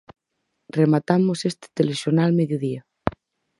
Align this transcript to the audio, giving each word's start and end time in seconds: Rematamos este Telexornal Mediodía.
Rematamos 0.79 1.39
este 1.49 1.67
Telexornal 1.77 2.29
Mediodía. 2.39 2.81